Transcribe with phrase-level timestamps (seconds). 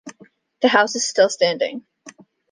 [0.63, 1.85] The house is still standing.